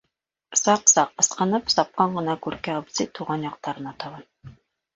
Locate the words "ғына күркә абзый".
2.17-3.13